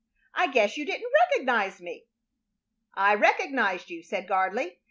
[0.33, 2.05] I guess you didn't recognize me?"
[2.95, 4.79] "I recognized you," said Gardley.